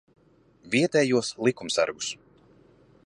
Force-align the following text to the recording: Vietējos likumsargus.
Vietējos 0.75 1.29
likumsargus. 1.49 2.11